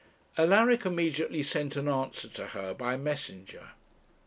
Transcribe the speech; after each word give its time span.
Alaric 0.35 0.83
immediately 0.83 1.43
sent 1.43 1.75
an 1.75 1.87
answer 1.87 2.27
to 2.27 2.47
her 2.57 2.73
by 2.73 2.95
a 2.95 2.97
messenger. 2.97 3.73